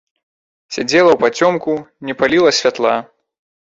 [0.77, 1.75] Сядзела ўпацёмку,
[2.09, 2.95] не паліла святла.